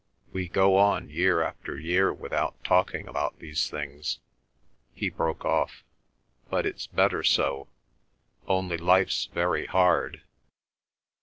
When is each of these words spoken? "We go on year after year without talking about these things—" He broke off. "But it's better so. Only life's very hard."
"We 0.33 0.47
go 0.47 0.77
on 0.77 1.11
year 1.11 1.43
after 1.43 1.77
year 1.79 2.11
without 2.11 2.63
talking 2.63 3.07
about 3.07 3.37
these 3.37 3.69
things—" 3.69 4.17
He 4.95 5.11
broke 5.11 5.45
off. 5.45 5.83
"But 6.49 6.65
it's 6.65 6.87
better 6.87 7.21
so. 7.21 7.67
Only 8.47 8.77
life's 8.77 9.25
very 9.27 9.67
hard." 9.67 10.23